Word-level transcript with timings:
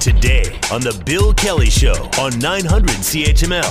Today 0.00 0.58
on 0.72 0.80
The 0.80 1.02
Bill 1.04 1.34
Kelly 1.34 1.70
Show 1.70 1.94
on 2.18 2.38
900 2.38 2.90
CHML. 2.90 3.64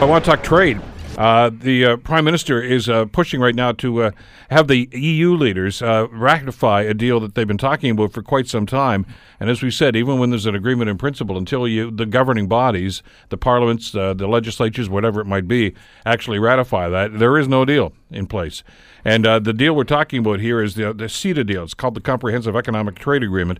I 0.00 0.04
want 0.04 0.24
to 0.24 0.30
talk 0.30 0.42
trade. 0.42 0.80
Uh, 1.16 1.50
the 1.52 1.84
uh, 1.84 1.96
prime 1.96 2.24
minister 2.24 2.62
is 2.62 2.88
uh, 2.88 3.04
pushing 3.06 3.40
right 3.40 3.56
now 3.56 3.72
to 3.72 4.02
uh, 4.04 4.10
have 4.50 4.68
the 4.68 4.88
EU 4.92 5.34
leaders 5.34 5.82
uh, 5.82 6.06
ratify 6.12 6.82
a 6.82 6.94
deal 6.94 7.18
that 7.18 7.34
they've 7.34 7.48
been 7.48 7.58
talking 7.58 7.90
about 7.90 8.12
for 8.12 8.22
quite 8.22 8.46
some 8.46 8.66
time. 8.66 9.04
And 9.40 9.50
as 9.50 9.60
we 9.60 9.70
said, 9.70 9.96
even 9.96 10.20
when 10.20 10.30
there's 10.30 10.46
an 10.46 10.54
agreement 10.54 10.90
in 10.90 10.96
principle, 10.96 11.36
until 11.36 11.66
you, 11.66 11.90
the 11.90 12.06
governing 12.06 12.46
bodies, 12.46 13.02
the 13.30 13.36
parliaments, 13.36 13.92
uh, 13.94 14.14
the 14.14 14.28
legislatures, 14.28 14.88
whatever 14.88 15.20
it 15.20 15.26
might 15.26 15.48
be, 15.48 15.74
actually 16.06 16.38
ratify 16.38 16.88
that, 16.88 17.18
there 17.18 17.36
is 17.36 17.48
no 17.48 17.64
deal 17.64 17.92
in 18.10 18.26
place. 18.26 18.62
And 19.04 19.24
the 19.24 19.52
deal 19.52 19.74
we're 19.74 19.84
talking 19.84 20.20
about 20.20 20.40
here 20.40 20.62
is 20.62 20.74
the, 20.74 20.92
the 20.92 21.04
CETA 21.04 21.46
deal. 21.46 21.64
It's 21.64 21.74
called 21.74 21.94
the 21.94 22.00
Comprehensive 22.00 22.56
Economic 22.56 22.96
Trade 22.96 23.22
Agreement. 23.22 23.58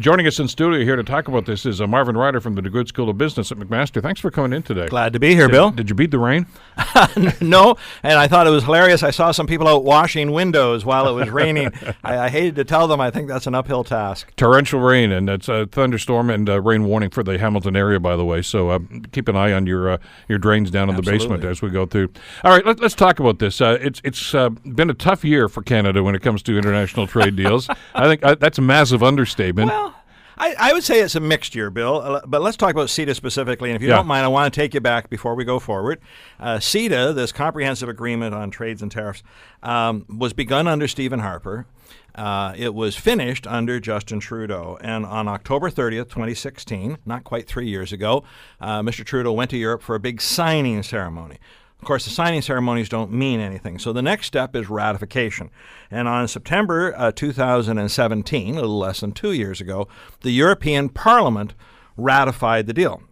joining 0.00 0.26
us 0.26 0.38
in 0.38 0.48
studio 0.48 0.84
here 0.84 0.96
to 0.96 1.04
talk 1.04 1.28
about 1.28 1.46
this 1.46 1.64
is 1.64 1.80
Marvin 1.80 2.16
Ryder 2.16 2.40
from 2.40 2.54
the 2.54 2.62
DeGroote 2.62 2.88
School 2.88 3.08
of 3.08 3.18
Business 3.18 3.52
at 3.52 3.58
McMaster. 3.58 4.02
Thanks 4.02 4.20
for 4.20 4.30
coming 4.30 4.52
in 4.52 4.62
today. 4.62 4.86
Glad 4.86 5.12
to 5.12 5.18
be 5.18 5.34
here, 5.34 5.46
did, 5.46 5.52
Bill. 5.52 5.70
Did 5.70 5.88
you 5.88 5.94
beat 5.94 6.10
the 6.10 6.18
rain? 6.18 6.46
no, 7.40 7.76
and 8.02 8.18
I 8.18 8.28
thought 8.28 8.46
it 8.46 8.50
was 8.50 8.64
hilarious. 8.64 9.02
I 9.02 9.10
saw 9.10 9.30
some 9.30 9.46
people 9.46 9.68
out 9.68 9.84
washing 9.84 10.32
windows 10.32 10.84
while 10.84 11.08
it 11.08 11.12
was 11.12 11.30
raining. 11.30 11.72
I, 12.04 12.18
I, 12.18 12.28
hated 12.28 12.56
to 12.56 12.64
tell 12.64 12.88
them. 12.88 13.00
I 13.00 13.10
think 13.10 13.28
that's 13.28 13.46
an 13.46 13.54
uphill 13.54 13.84
task. 13.84 14.34
Torrential 14.36 14.80
rain, 14.80 15.12
and 15.12 15.28
it's 15.28 15.48
a 15.48 15.66
thunderstorm 15.66 16.30
and 16.30 16.48
a 16.48 16.60
rain 16.60 16.84
warning 16.84 17.10
for 17.10 17.22
the 17.22 17.38
Hamilton 17.38 17.76
area, 17.76 18.00
by 18.00 18.16
the 18.16 18.24
way. 18.24 18.42
So 18.42 18.70
uh, 18.70 18.80
keep 19.12 19.28
an 19.28 19.36
eye 19.36 19.52
on 19.52 19.66
your 19.66 19.90
uh, 19.90 19.98
your 20.28 20.38
drains 20.38 20.70
down 20.70 20.88
in 20.88 20.96
Absolutely. 20.96 21.18
the 21.18 21.24
basement 21.24 21.44
as 21.44 21.62
we 21.62 21.70
go 21.70 21.86
through. 21.86 22.10
All 22.42 22.52
right, 22.52 22.64
let, 22.64 22.82
us 22.82 22.94
talk 22.94 23.20
about 23.20 23.38
this. 23.38 23.60
Uh, 23.60 23.73
it's 23.80 24.00
it's 24.04 24.34
uh, 24.34 24.50
been 24.50 24.90
a 24.90 24.94
tough 24.94 25.24
year 25.24 25.48
for 25.48 25.62
Canada 25.62 26.02
when 26.02 26.14
it 26.14 26.22
comes 26.22 26.42
to 26.44 26.56
international 26.58 27.06
trade 27.06 27.36
deals. 27.36 27.68
I 27.94 28.06
think 28.06 28.24
uh, 28.24 28.34
that's 28.36 28.58
a 28.58 28.62
massive 28.62 29.02
understatement. 29.02 29.70
Well, 29.70 29.94
I, 30.36 30.54
I, 30.58 30.72
would 30.72 30.82
say 30.82 31.00
it's 31.00 31.14
a 31.14 31.20
mixed 31.20 31.54
year, 31.54 31.70
Bill. 31.70 32.00
Uh, 32.00 32.20
but 32.26 32.42
let's 32.42 32.56
talk 32.56 32.72
about 32.72 32.88
CETA 32.88 33.14
specifically. 33.14 33.70
And 33.70 33.76
if 33.76 33.82
you 33.82 33.88
Yeah. 33.88 33.96
don't 33.96 34.06
mind, 34.06 34.24
I 34.24 34.28
want 34.28 34.52
to 34.52 34.60
take 34.60 34.74
you 34.74 34.80
back 34.80 35.08
before 35.08 35.34
we 35.34 35.44
go 35.44 35.58
forward. 35.60 36.00
Uh, 36.40 36.56
CETA, 36.56 37.14
this 37.14 37.30
comprehensive 37.30 37.88
agreement 37.88 38.34
on 38.34 38.50
trades 38.50 38.82
and 38.82 38.90
tariffs, 38.90 39.22
um, 39.62 40.04
was 40.08 40.32
begun 40.32 40.66
under 40.66 40.88
Stephen 40.88 41.20
Harper. 41.20 41.66
Uh, 42.14 42.52
it 42.56 42.74
was 42.74 42.96
finished 42.96 43.46
under 43.46 43.80
Justin 43.80 44.20
Trudeau. 44.20 44.78
And 44.80 45.04
on 45.04 45.26
October 45.28 45.70
30th, 45.70 46.10
2016, 46.10 46.98
not 47.04 47.24
quite 47.24 47.46
three 47.46 47.68
years 47.68 47.92
ago, 47.92 48.24
uh, 48.60 48.82
Mr. 48.82 49.04
Trudeau 49.04 49.32
went 49.32 49.50
to 49.50 49.56
Europe 49.56 49.82
for 49.82 49.94
a 49.94 50.00
big 50.00 50.20
signing 50.20 50.82
ceremony. 50.82 51.38
Of 51.84 51.88
course, 51.88 52.04
the 52.04 52.10
signing 52.10 52.40
ceremonies 52.40 52.88
don't 52.88 53.12
mean 53.12 53.40
anything. 53.40 53.78
So 53.78 53.92
the 53.92 54.00
next 54.00 54.28
step 54.28 54.56
is 54.56 54.70
ratification. 54.70 55.50
And 55.90 56.08
on 56.08 56.26
September 56.28 56.94
uh, 56.96 57.12
2017, 57.12 58.52
a 58.52 58.54
little 58.54 58.78
less 58.78 59.00
than 59.00 59.12
two 59.12 59.32
years 59.32 59.60
ago, 59.60 59.86
the 60.22 60.30
European 60.30 60.88
Parliament 60.88 61.52
ratified 61.98 62.66
the 62.66 62.72
deal. 62.72 63.02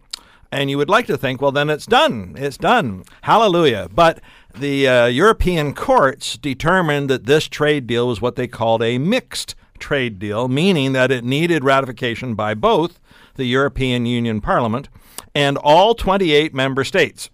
And 0.51 0.71
you 0.71 0.79
would 0.79 0.89
like 0.89 1.05
to 1.05 1.19
think, 1.19 1.39
well, 1.39 1.51
then 1.51 1.69
it's 1.69 1.85
done. 1.85 2.33
It's 2.35 2.57
done. 2.57 3.03
Hallelujah. 3.21 3.89
But 3.93 4.21
the 4.57 4.87
uh, 4.87 5.05
European 5.05 5.75
courts 5.75 6.35
determined 6.35 7.11
that 7.11 7.27
this 7.27 7.47
trade 7.47 7.85
deal 7.85 8.07
was 8.07 8.21
what 8.21 8.37
they 8.37 8.47
called 8.47 8.81
a 8.81 8.97
mixed 8.97 9.53
trade 9.77 10.17
deal, 10.17 10.47
meaning 10.47 10.93
that 10.93 11.11
it 11.11 11.23
needed 11.23 11.63
ratification 11.63 12.33
by 12.33 12.55
both 12.55 12.99
the 13.35 13.45
European 13.45 14.07
Union 14.07 14.41
Parliament 14.41 14.89
and 15.35 15.57
all 15.57 15.93
28 15.93 16.55
member 16.55 16.83
states. 16.83 17.29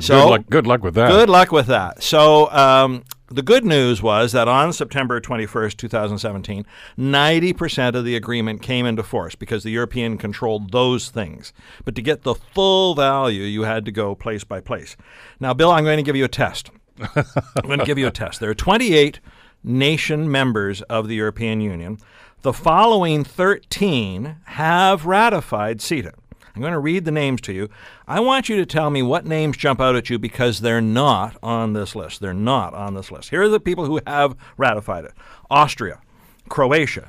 So 0.00 0.14
good 0.14 0.30
luck. 0.30 0.46
Good 0.50 0.66
luck 0.66 0.82
with 0.82 0.94
that. 0.94 1.10
Good 1.10 1.28
luck 1.28 1.52
with 1.52 1.66
that. 1.66 2.02
So 2.02 2.50
um, 2.50 3.04
the 3.28 3.42
good 3.42 3.64
news 3.64 4.02
was 4.02 4.32
that 4.32 4.48
on 4.48 4.72
September 4.72 5.20
21st, 5.20 5.76
2017, 5.76 6.66
90% 6.98 7.94
of 7.94 8.04
the 8.04 8.16
agreement 8.16 8.62
came 8.62 8.86
into 8.86 9.02
force 9.02 9.34
because 9.34 9.64
the 9.64 9.70
European 9.70 10.18
controlled 10.18 10.72
those 10.72 11.10
things. 11.10 11.52
But 11.84 11.94
to 11.96 12.02
get 12.02 12.22
the 12.22 12.34
full 12.34 12.94
value, 12.94 13.42
you 13.42 13.62
had 13.62 13.84
to 13.86 13.92
go 13.92 14.14
place 14.14 14.44
by 14.44 14.60
place. 14.60 14.96
Now, 15.40 15.54
Bill, 15.54 15.70
I'm 15.70 15.84
going 15.84 15.96
to 15.96 16.02
give 16.02 16.16
you 16.16 16.24
a 16.24 16.28
test. 16.28 16.70
I'm 17.00 17.66
going 17.66 17.78
to 17.78 17.84
give 17.84 17.98
you 17.98 18.06
a 18.06 18.10
test. 18.12 18.40
There 18.40 18.50
are 18.50 18.54
28 18.54 19.20
nation 19.64 20.30
members 20.30 20.82
of 20.82 21.08
the 21.08 21.16
European 21.16 21.60
Union. 21.60 21.98
The 22.42 22.52
following 22.52 23.24
13 23.24 24.36
have 24.44 25.06
ratified 25.06 25.78
CETA. 25.78 26.12
I'm 26.54 26.60
going 26.60 26.72
to 26.72 26.78
read 26.78 27.04
the 27.04 27.10
names 27.10 27.40
to 27.42 27.52
you. 27.52 27.68
I 28.06 28.20
want 28.20 28.48
you 28.48 28.56
to 28.56 28.66
tell 28.66 28.88
me 28.88 29.02
what 29.02 29.26
names 29.26 29.56
jump 29.56 29.80
out 29.80 29.96
at 29.96 30.08
you 30.08 30.20
because 30.20 30.60
they're 30.60 30.80
not 30.80 31.36
on 31.42 31.72
this 31.72 31.96
list. 31.96 32.20
They're 32.20 32.32
not 32.32 32.74
on 32.74 32.94
this 32.94 33.10
list. 33.10 33.30
Here 33.30 33.42
are 33.42 33.48
the 33.48 33.58
people 33.58 33.86
who 33.86 34.00
have 34.06 34.36
ratified 34.56 35.04
it 35.04 35.12
Austria, 35.50 36.00
Croatia, 36.48 37.08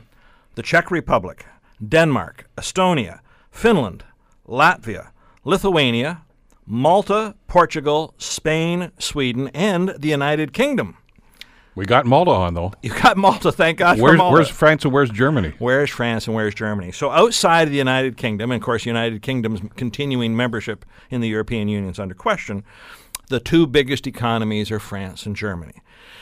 the 0.55 0.63
Czech 0.63 0.89
Republic, 0.89 1.45
Denmark, 1.88 2.50
Estonia, 2.57 3.19
Finland, 3.51 4.03
Latvia, 4.47 5.09
Lithuania, 5.44 6.23
Malta, 6.66 7.35
Portugal, 7.47 8.16
Spain, 8.17 8.91
Sweden, 8.97 9.50
and 9.53 9.89
the 10.00 10.09
United 10.09 10.53
Kingdom. 10.53 10.97
We 11.75 11.86
got 11.86 12.06
Malta 12.06 12.31
on 12.31 12.53
though. 12.53 12.72
You 12.81 12.94
got 12.94 13.18
Malta, 13.18 13.52
thank 13.52 13.80
God 13.80 13.97
for 13.97 14.03
Where's, 14.03 14.18
Malta. 14.18 14.34
where's 14.34 14.50
France 14.50 14.86
and 14.86 14.94
where's 14.94 15.09
Germany? 15.09 15.53
Where's 15.59 15.90
France 15.90 16.25
and 16.25 16.36
where's 16.36 16.56
Germany? 16.56 16.91
So 16.94 17.12
outside 17.12 17.63
of 17.63 17.72
the 17.72 17.78
United 17.78 18.16
Kingdom, 18.16 18.52
and 18.52 18.62
of 18.62 18.66
course, 18.66 18.86
United 18.86 19.22
Kingdom's 19.22 19.59
continuing 19.75 20.35
membership 20.35 20.85
in 21.09 21.22
the 21.22 21.28
European 21.28 21.68
Union 21.68 21.91
is 21.91 22.00
under 22.00 22.16
question. 22.16 22.64
The 23.28 23.40
two 23.40 23.68
biggest 23.68 24.08
economies 24.08 24.72
are 24.72 24.80
France 24.80 25.25
and 25.25 25.35
Germany. 25.35 25.81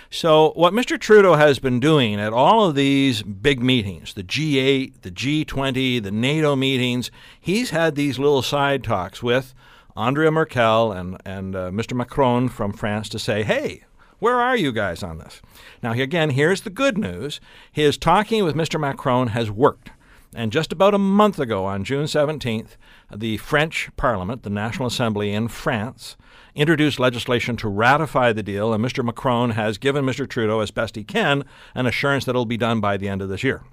So 0.10 0.52
what 0.56 0.74
Mr. 0.74 1.00
Trudeau 1.00 1.36
has 1.36 1.60
been 1.60 1.80
doing 1.80 2.20
at 2.20 2.34
all 2.34 2.66
of 2.66 2.76
these 2.76 3.24
big 3.24 3.62
meetings, 3.62 4.14
the 4.14 4.24
G8, 4.24 5.02
the 5.02 5.12
G20, 5.12 6.02
the 6.02 6.12
NATO 6.12 6.56
meetings, 6.56 7.12
he's 7.40 7.72
had 7.72 7.96
these 7.96 8.18
little 8.20 8.42
side 8.42 8.84
talks 8.84 9.22
with 9.22 9.54
Angela 9.98 10.32
Merkel 10.32 10.92
and 10.92 11.18
and 11.26 11.56
uh, 11.56 11.70
Mr. 11.70 11.96
Macron 11.96 12.50
from 12.50 12.74
France 12.74 13.08
to 13.10 13.20
say, 13.20 13.44
hey. 13.44 13.84
Where 14.24 14.40
are 14.40 14.56
you 14.56 14.72
guys 14.72 15.04
on 15.04 15.18
this? 15.18 15.42
Now, 15.82 15.92
again, 15.92 16.30
here's 16.30 16.62
the 16.62 16.70
good 16.70 16.98
news. 16.98 17.42
His 17.70 17.98
talking 17.98 18.46
with 18.46 18.56
Mr. 18.56 18.80
Macron 18.80 19.28
has 19.28 19.52
worked. 19.52 19.90
And 20.34 20.50
just 20.50 20.72
about 20.72 20.94
a 20.94 20.98
month 20.98 21.40
ago, 21.40 21.66
on 21.66 21.84
June 21.84 22.06
17th, 22.06 22.78
the 23.14 23.36
French 23.36 23.90
Parliament, 23.98 24.44
the 24.44 24.50
National 24.50 24.88
Assembly 24.88 25.34
in 25.34 25.50
France, 25.50 26.16
introduced 26.56 27.02
legislation 27.02 27.58
to 27.58 27.68
ratify 27.68 28.32
the 28.32 28.42
deal, 28.42 28.74
and 28.74 28.82
Mr. 28.82 29.04
Macron 29.04 29.50
has 29.50 29.78
given 29.78 30.06
Mr. 30.06 30.26
Trudeau, 30.26 30.62
as 30.62 30.72
best 30.72 30.96
he 30.96 31.04
can, 31.04 31.44
an 31.76 31.86
assurance 31.86 32.24
that 32.24 32.32
it'll 32.32 32.46
be 32.46 32.56
done 32.56 32.80
by 32.80 32.96
the 32.96 33.10
end 33.10 33.22
of 33.22 33.28
this 33.28 33.44
year. 33.44 33.64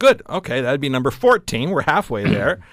Good. 0.00 0.22
Okay, 0.28 0.60
that'd 0.60 0.80
be 0.80 0.88
number 0.88 1.12
14. 1.12 1.70
We're 1.70 1.82
halfway 1.82 2.24
there. 2.24 2.64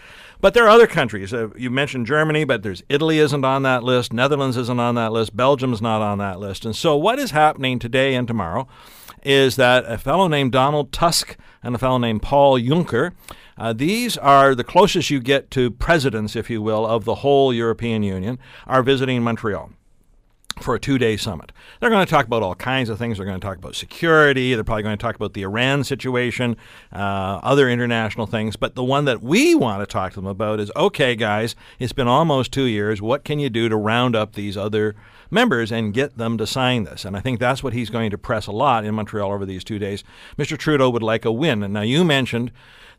But 0.43 0.53
there 0.53 0.65
are 0.65 0.69
other 0.69 0.87
countries. 0.87 1.33
Uh, 1.33 1.51
you 1.55 1.69
mentioned 1.69 2.05
Germany, 2.05 2.43
but 2.43 2.63
there's 2.63 2.83
Italy 2.89 3.17
isn't 3.17 3.45
on 3.45 3.63
that 3.63 3.81
list. 3.81 4.11
Netherlands 4.11 4.57
isn't 4.57 4.77
on 4.77 4.95
that 4.95 5.13
list. 5.13 5.37
Belgium's 5.37 5.81
not 5.81 6.01
on 6.01 6.17
that 6.17 6.37
list. 6.37 6.65
And 6.65 6.75
so 6.75 6.97
what 6.97 7.17
is 7.17 7.31
happening 7.31 7.79
today 7.79 8.13
and 8.13 8.27
tomorrow 8.27 8.67
is 9.23 9.55
that 9.55 9.85
a 9.87 9.97
fellow 9.97 10.27
named 10.27 10.51
Donald 10.51 10.91
Tusk 10.91 11.37
and 11.63 11.73
a 11.73 11.77
fellow 11.77 11.97
named 11.97 12.23
Paul 12.23 12.59
Juncker, 12.59 13.13
uh, 13.57 13.71
these 13.71 14.17
are 14.17 14.53
the 14.53 14.65
closest 14.65 15.09
you 15.09 15.21
get 15.21 15.49
to 15.51 15.71
presidents, 15.71 16.35
if 16.35 16.49
you 16.49 16.61
will, 16.61 16.85
of 16.85 17.05
the 17.05 17.15
whole 17.15 17.53
European 17.53 18.03
Union, 18.03 18.37
are 18.67 18.83
visiting 18.83 19.23
Montreal 19.23 19.71
for 20.63 20.75
a 20.75 20.79
two 20.79 20.97
day 20.97 21.17
summit. 21.17 21.51
They're 21.79 21.89
going 21.89 22.05
to 22.05 22.09
talk 22.09 22.25
about 22.25 22.43
all 22.43 22.55
kinds 22.55 22.89
of 22.89 22.97
things. 22.97 23.17
They're 23.17 23.25
going 23.25 23.39
to 23.39 23.45
talk 23.45 23.57
about 23.57 23.75
security. 23.75 24.53
They're 24.55 24.63
probably 24.63 24.83
going 24.83 24.97
to 24.97 25.01
talk 25.01 25.15
about 25.15 25.33
the 25.33 25.43
Iran 25.43 25.83
situation, 25.83 26.57
uh, 26.91 27.39
other 27.43 27.69
international 27.69 28.25
things. 28.25 28.55
But 28.55 28.75
the 28.75 28.83
one 28.83 29.05
that 29.05 29.21
we 29.21 29.55
want 29.55 29.81
to 29.81 29.85
talk 29.85 30.13
to 30.13 30.15
them 30.15 30.27
about 30.27 30.59
is 30.59 30.71
okay, 30.75 31.15
guys, 31.15 31.55
it's 31.79 31.93
been 31.93 32.07
almost 32.07 32.51
two 32.51 32.65
years. 32.65 33.01
What 33.01 33.23
can 33.23 33.39
you 33.39 33.49
do 33.49 33.69
to 33.69 33.75
round 33.75 34.15
up 34.15 34.33
these 34.33 34.57
other 34.57 34.95
members 35.33 35.71
and 35.71 35.93
get 35.93 36.17
them 36.17 36.37
to 36.37 36.47
sign 36.47 36.83
this? 36.83 37.03
And 37.05 37.17
I 37.17 37.19
think 37.19 37.39
that's 37.39 37.63
what 37.63 37.73
he's 37.73 37.89
going 37.89 38.11
to 38.11 38.17
press 38.17 38.47
a 38.47 38.51
lot 38.51 38.85
in 38.85 38.95
Montreal 38.95 39.31
over 39.31 39.45
these 39.45 39.63
two 39.63 39.79
days. 39.79 40.03
Mr. 40.37 40.57
Trudeau 40.57 40.89
would 40.89 41.03
like 41.03 41.25
a 41.25 41.31
win. 41.31 41.63
And 41.63 41.73
now 41.73 41.81
you 41.81 42.03
mentioned 42.03 42.51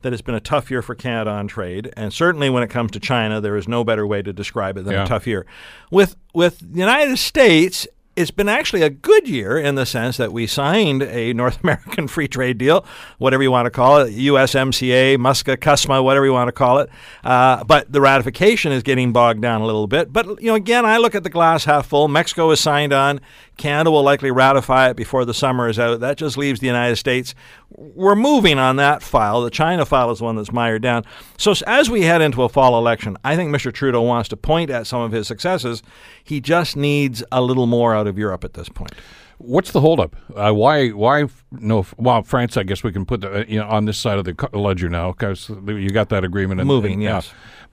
that 0.03 0.13
it's 0.13 0.21
been 0.21 0.35
a 0.35 0.41
tough 0.41 0.71
year 0.71 0.83
for 0.83 0.95
Canada 0.95 1.31
on 1.31 1.49
trade, 1.49 1.91
and 1.97 2.13
certainly 2.13 2.51
when 2.51 2.63
it 2.63 2.69
comes 2.69 2.91
to 2.91 3.01
China, 3.01 3.41
there 3.41 3.57
is 3.57 3.67
no 3.67 3.83
better 3.85 4.07
way 4.07 4.21
to 4.21 4.35
describe 4.35 4.77
it 4.77 4.85
than 4.85 4.93
Yeah. 4.93 5.05
a 5.05 5.07
tough 5.07 5.27
year. 5.27 5.47
With 5.91 6.17
with 6.35 6.59
the 6.59 6.79
United 6.81 7.17
States, 7.17 7.87
it's 8.17 8.31
been 8.31 8.49
actually 8.49 8.83
a 8.83 8.91
good 8.91 9.29
year 9.29 9.59
in 9.59 9.75
the 9.75 9.87
sense 9.87 10.17
that 10.17 10.33
we 10.33 10.47
signed 10.47 11.03
a 11.03 11.33
North 11.33 11.61
American 11.63 12.09
free 12.09 12.29
trade 12.29 12.59
deal, 12.59 12.85
whatever 13.19 13.43
you 13.43 13.51
want 13.51 13.67
to 13.67 13.71
call 13.71 13.99
it, 13.99 14.15
USMCA, 14.15 15.17
MUSCA, 15.17 15.57
CUSMA, 15.57 16.03
whatever 16.03 16.27
you 16.27 16.33
want 16.33 16.49
to 16.49 16.53
call 16.53 16.79
it. 16.79 16.91
Uh, 17.23 17.65
but 17.65 17.91
the 17.91 18.01
ratification 18.01 18.73
is 18.73 18.83
getting 18.83 19.13
bogged 19.13 19.43
down 19.43 19.61
a 19.61 19.67
little 19.67 19.87
bit. 19.87 20.13
But 20.13 20.41
you 20.41 20.49
know, 20.49 20.55
again, 20.55 20.85
I 20.85 20.99
look 20.99 21.15
at 21.15 21.23
the 21.25 21.31
glass 21.31 21.65
half 21.65 21.87
full. 21.87 22.09
Mexico 22.09 22.51
is 22.51 22.61
signed 22.61 22.93
on. 22.93 23.21
Canada 23.57 23.91
will 23.91 24.03
likely 24.03 24.31
ratify 24.31 24.91
it 24.91 24.97
before 24.97 25.25
the 25.25 25.35
summer 25.35 25.69
is 25.69 25.79
out. 25.79 26.01
That 26.01 26.17
just 26.17 26.37
leaves 26.37 26.61
the 26.61 26.67
United 26.67 26.97
States. 26.97 27.35
We're 27.71 28.17
moving 28.17 28.59
on 28.59 28.77
that 28.77 29.03
file. 29.03 29.43
The 29.43 29.51
China 29.51 29.85
file 29.87 30.11
is 30.11 30.19
the 30.19 30.25
one 30.25 30.37
that's 30.37 30.53
mired 30.53 30.83
down. 30.83 31.05
So 31.39 31.55
as 31.67 31.89
we 31.89 32.03
head 32.03 32.21
into 32.21 32.43
a 32.43 32.49
fall 32.49 32.77
election, 32.79 33.17
I 33.25 33.37
think 33.37 33.55
Mr. 33.55 33.73
Trudeau 33.73 34.03
wants 34.03 34.29
to 34.31 34.37
point 34.37 34.71
at 34.71 34.87
some 34.87 35.01
of 35.03 35.13
his 35.13 35.27
successes. 35.29 35.83
He 36.23 36.41
just 36.41 36.77
needs 36.77 37.23
a 37.31 37.41
little 37.43 37.67
more 37.67 37.95
out 37.95 38.07
of 38.07 38.19
Europe 38.19 38.45
at 38.45 38.55
this 38.55 38.69
point. 38.69 38.93
What's 39.39 39.73
the 39.73 39.81
holdup? 39.81 40.15
Uh, 40.35 40.53
why? 40.53 40.91
Why? 40.91 41.27
No. 41.51 41.85
Well, 41.97 42.23
France. 42.23 42.57
I 42.57 42.63
guess 42.63 42.85
we 42.85 42.93
can 42.93 43.05
put 43.05 43.21
the, 43.21 43.41
uh, 43.41 43.45
you 43.49 43.59
know, 43.59 43.67
on 43.67 43.85
this 43.85 43.99
side 43.99 44.17
of 44.19 44.25
the 44.25 44.49
ledger 44.53 44.89
now 44.89 45.11
because 45.11 45.49
you 45.67 45.91
got 45.91 46.09
that 46.11 46.23
agreement. 46.25 46.61
And, 46.61 46.69
Moving, 46.69 46.95
and- 46.95 47.03
yeah. 47.03 47.21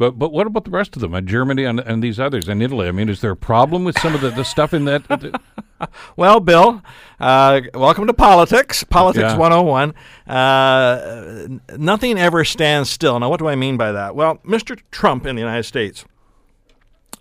But 0.02 0.18
but 0.18 0.32
what 0.32 0.48
about 0.48 0.66
the 0.66 0.72
rest 0.72 0.96
of 0.96 1.02
them? 1.04 1.14
Uh, 1.14 1.22
Germany 1.22 1.64
and, 1.64 1.80
and 1.80 2.02
these 2.02 2.20
others 2.20 2.50
and 2.50 2.64
Italy. 2.64 2.88
I 2.88 2.92
mean, 2.92 3.08
is 3.08 3.22
there 3.22 3.30
a 3.30 3.36
problem 3.36 3.84
with 3.84 4.00
some 4.00 4.16
of 4.16 4.22
the, 4.22 4.32
the 4.32 4.44
stuff 4.44 4.74
in 4.74 4.86
that? 4.86 5.04
Well, 6.16 6.40
Bill, 6.40 6.84
uh, 7.20 7.62
welcome 7.74 8.06
to 8.06 8.14
politics, 8.14 8.84
Politics 8.84 9.32
Yeah. 9.34 9.38
101. 9.38 9.96
Uh, 10.28 11.48
nothing 11.76 12.20
ever 12.20 12.46
stands 12.46 12.88
still. 12.88 13.20
Now, 13.20 13.32
what 13.32 13.40
do 13.40 13.48
I 13.48 13.56
mean 13.56 13.78
by 13.78 13.92
that? 13.92 14.16
Well, 14.16 14.38
Mr. 14.46 14.80
Trump 14.92 15.26
in 15.26 15.36
the 15.36 15.42
United 15.42 15.64
States 15.64 16.06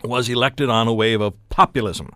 was 0.05 0.29
elected 0.29 0.69
on 0.69 0.88
a 0.88 0.93
wave 0.93 1.23
of 1.23 1.32
populism. 1.49 2.11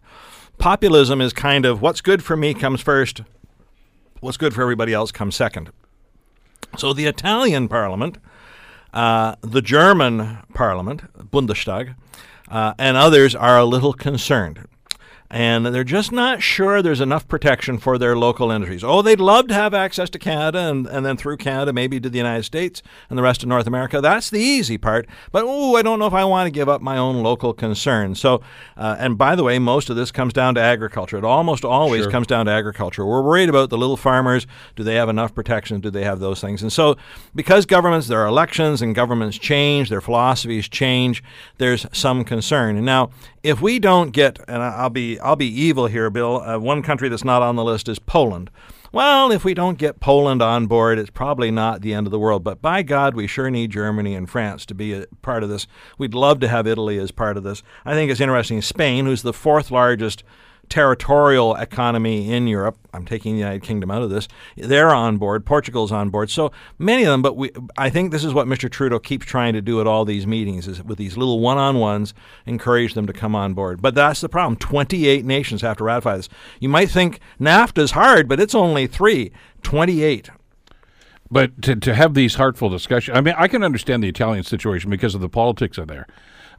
Populism 0.58 1.22
is 1.22 1.32
kind 1.32 1.64
of 1.64 1.80
what's 1.80 2.02
good 2.02 2.22
for 2.22 2.36
me 2.36 2.52
comes 2.52 2.82
first, 2.82 3.22
what's 4.20 4.36
good 4.36 4.52
for 4.52 4.60
everybody 4.60 4.92
else 4.92 5.10
comes 5.12 5.34
second. 5.34 5.70
So 6.76 6.92
the 6.92 7.06
Italian 7.06 7.68
parliament, 7.68 8.18
uh, 8.94 9.34
the 9.42 9.60
German 9.60 10.38
parliament, 10.54 11.02
Bundestag, 11.30 11.96
uh, 12.48 12.74
and 12.78 12.96
others 12.96 13.34
are 13.34 13.58
a 13.58 13.64
little 13.64 13.92
concerned. 13.92 14.66
And 15.30 15.66
they're 15.66 15.82
just 15.82 16.12
not 16.12 16.42
sure 16.42 16.80
there's 16.80 17.00
enough 17.00 17.26
protection 17.26 17.78
for 17.78 17.98
their 17.98 18.16
local 18.16 18.50
industries. 18.52 18.84
Oh, 18.84 19.02
they'd 19.02 19.18
love 19.18 19.48
to 19.48 19.54
have 19.54 19.74
access 19.74 20.08
to 20.10 20.18
Canada 20.18 20.58
and, 20.58 20.86
and 20.86 21.04
then 21.04 21.16
through 21.16 21.38
Canada, 21.38 21.72
maybe 21.72 21.98
to 21.98 22.08
the 22.08 22.18
United 22.18 22.44
States 22.44 22.82
and 23.08 23.18
the 23.18 23.22
rest 23.22 23.42
of 23.42 23.48
North 23.48 23.66
America. 23.66 24.00
That's 24.00 24.30
the 24.30 24.38
easy 24.38 24.78
part. 24.78 25.06
But, 25.32 25.44
oh, 25.46 25.76
I 25.76 25.82
don't 25.82 25.98
know 25.98 26.06
if 26.06 26.12
I 26.12 26.24
want 26.24 26.46
to 26.46 26.50
give 26.52 26.68
up 26.68 26.82
my 26.82 26.98
own 26.98 27.22
local 27.22 27.52
concerns. 27.52 28.20
So, 28.20 28.42
uh, 28.76 28.96
and 28.98 29.18
by 29.18 29.34
the 29.34 29.42
way, 29.42 29.58
most 29.58 29.90
of 29.90 29.96
this 29.96 30.12
comes 30.12 30.32
down 30.32 30.54
to 30.54 30.60
agriculture. 30.60 31.16
It 31.16 31.24
almost 31.24 31.64
always 31.64 32.02
Sure. 32.02 32.10
comes 32.12 32.26
down 32.26 32.46
to 32.46 32.52
agriculture. 32.52 33.04
We're 33.04 33.22
worried 33.22 33.48
about 33.48 33.70
the 33.70 33.78
little 33.78 33.96
farmers. 33.96 34.46
Do 34.76 34.84
they 34.84 34.94
have 34.94 35.08
enough 35.08 35.34
protection? 35.34 35.80
Do 35.80 35.90
they 35.90 36.04
have 36.04 36.20
those 36.20 36.40
things? 36.40 36.62
And 36.62 36.72
so, 36.72 36.96
because 37.34 37.66
governments, 37.66 38.06
there 38.08 38.20
are 38.20 38.26
elections 38.26 38.82
and 38.82 38.94
governments 38.94 39.38
change, 39.38 39.88
their 39.88 40.02
philosophies 40.02 40.68
change, 40.68 41.24
there's 41.58 41.86
some 41.92 42.24
concern. 42.24 42.76
And 42.76 42.84
now, 42.86 43.10
if 43.44 43.60
we 43.60 43.78
don't 43.78 44.10
get, 44.10 44.40
and 44.48 44.62
I'll 44.62 44.90
be, 44.90 45.20
I'll 45.20 45.36
be 45.36 45.46
evil 45.46 45.86
here, 45.86 46.08
Bill, 46.08 46.40
uh, 46.40 46.58
one 46.58 46.82
country 46.82 47.10
that's 47.10 47.24
not 47.24 47.42
on 47.42 47.56
the 47.56 47.62
list 47.62 47.88
is 47.88 47.98
Poland. 47.98 48.50
Well, 48.90 49.30
if 49.30 49.44
we 49.44 49.52
don't 49.54 49.76
get 49.76 50.00
Poland 50.00 50.40
on 50.40 50.66
board, 50.66 50.98
it's 50.98 51.10
probably 51.10 51.50
not 51.50 51.82
the 51.82 51.92
end 51.92 52.06
of 52.06 52.10
the 52.10 52.18
world. 52.18 52.42
But 52.42 52.62
by 52.62 52.82
God, 52.82 53.14
we 53.14 53.26
sure 53.26 53.50
need 53.50 53.70
Germany 53.70 54.14
and 54.14 54.30
France 54.30 54.64
to 54.66 54.74
be 54.74 54.94
a 54.94 55.06
part 55.20 55.42
of 55.42 55.50
this. 55.50 55.66
We'd 55.98 56.14
love 56.14 56.40
to 56.40 56.48
have 56.48 56.66
Italy 56.66 56.98
as 56.98 57.10
part 57.10 57.36
of 57.36 57.42
this. 57.42 57.62
I 57.84 57.92
think 57.92 58.10
it's 58.10 58.20
interesting. 58.20 58.62
Spain, 58.62 59.04
who's 59.04 59.22
the 59.22 59.32
fourth 59.32 59.70
largest 59.70 60.24
territorial 60.68 61.54
economy 61.56 62.32
in 62.32 62.46
Europe. 62.46 62.78
I'm 62.92 63.04
taking 63.04 63.34
the 63.34 63.40
United 63.40 63.62
Kingdom 63.62 63.90
out 63.90 64.02
of 64.02 64.10
this. 64.10 64.28
They're 64.56 64.90
on 64.90 65.16
board. 65.18 65.44
Portugal's 65.44 65.92
on 65.92 66.10
board. 66.10 66.30
So 66.30 66.52
many 66.78 67.02
of 67.04 67.10
them. 67.10 67.22
But 67.22 67.36
we, 67.36 67.50
I 67.76 67.90
think 67.90 68.12
this 68.12 68.24
is 68.24 68.34
what 68.34 68.46
Mr. 68.46 68.70
Trudeau 68.70 68.98
keeps 68.98 69.26
trying 69.26 69.52
to 69.54 69.60
do 69.60 69.80
at 69.80 69.86
all 69.86 70.04
these 70.04 70.26
meetings: 70.26 70.68
is 70.68 70.82
with 70.82 70.98
these 70.98 71.16
little 71.16 71.40
one-on-ones, 71.40 72.14
encourage 72.46 72.94
them 72.94 73.06
to 73.06 73.12
come 73.12 73.34
on 73.34 73.54
board. 73.54 73.82
But 73.82 73.94
that's 73.94 74.20
the 74.20 74.28
problem. 74.28 74.56
28 74.56 75.24
nations 75.24 75.62
have 75.62 75.76
to 75.78 75.84
ratify 75.84 76.16
this. 76.16 76.28
You 76.60 76.68
might 76.68 76.90
think 76.90 77.20
NAFTA's 77.40 77.92
hard, 77.92 78.28
but 78.28 78.40
it's 78.40 78.54
only 78.54 78.86
three. 78.86 79.32
28. 79.62 80.30
But 81.30 81.62
to, 81.62 81.74
to 81.74 81.94
have 81.94 82.14
these 82.14 82.36
heartful 82.36 82.68
discussions, 82.68 83.16
I 83.16 83.20
mean, 83.20 83.34
I 83.36 83.48
can 83.48 83.64
understand 83.64 84.04
the 84.04 84.08
Italian 84.08 84.44
situation 84.44 84.90
because 84.90 85.14
of 85.14 85.20
the 85.20 85.28
politics 85.28 85.78
in 85.78 85.88
there. 85.88 86.06